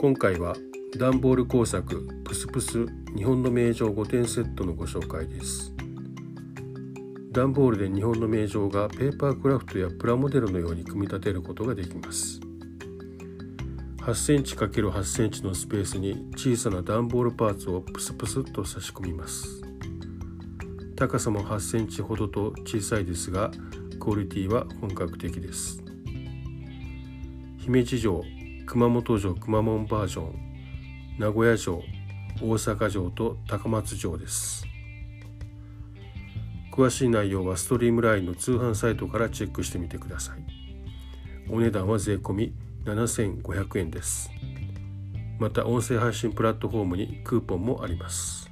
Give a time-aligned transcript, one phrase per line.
[0.00, 0.56] 今回は
[0.96, 5.74] 段ボール工作プスプス日本の名城5点セットのご紹介です。
[7.32, 12.40] 段ボールで日本の名城がペーパークラフトやプラモデルのように組み立てることができます。
[13.98, 19.60] 8センチ ×8 センチのスペースに小さな段ボールパーツをプスプスと差し込みます。
[20.96, 23.50] 高さも8センチほどと小さいですが
[24.00, 25.82] クオリティは本格的です。
[27.58, 28.39] 姫路城
[28.70, 31.82] 熊本城熊門バージョン名古屋城
[32.40, 34.64] 大阪城と高松城です。
[36.72, 40.44] 詳しい内容はストリームラインの通販サイトからチェックしてみてください。
[41.50, 42.52] お値段は税込
[42.84, 44.30] 7500円です。
[45.40, 48.49] また音声配信プラットフォームにクーポンもあります。